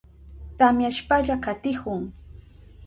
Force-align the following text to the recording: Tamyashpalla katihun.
Tamyashpalla 0.61 1.35
katihun. 1.43 2.03